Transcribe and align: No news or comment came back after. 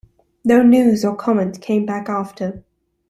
No 0.43 0.63
news 0.63 1.05
or 1.05 1.15
comment 1.15 1.61
came 1.61 1.85
back 1.85 2.09
after. 2.09 2.63